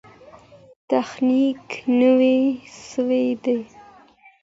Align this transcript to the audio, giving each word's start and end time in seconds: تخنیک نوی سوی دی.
تخنیک 0.89 1.63
نوی 1.99 2.37
سوی 2.89 3.25
دی. 3.43 3.59